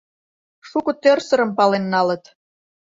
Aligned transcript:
Шуко 0.67 0.91
тӧрсырым 1.03 1.51
пален 1.57 1.83
налыт. 1.93 2.23